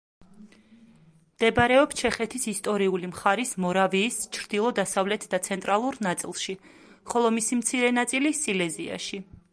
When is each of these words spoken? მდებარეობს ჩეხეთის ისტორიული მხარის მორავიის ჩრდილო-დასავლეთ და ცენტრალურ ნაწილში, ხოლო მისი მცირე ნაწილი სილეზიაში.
მდებარეობს 1.33 1.99
ჩეხეთის 1.99 2.47
ისტორიული 2.51 3.11
მხარის 3.11 3.51
მორავიის 3.65 4.17
ჩრდილო-დასავლეთ 4.39 5.29
და 5.35 5.43
ცენტრალურ 5.49 6.01
ნაწილში, 6.09 6.59
ხოლო 7.13 7.35
მისი 7.37 7.63
მცირე 7.63 7.97
ნაწილი 8.03 8.37
სილეზიაში. 8.43 9.27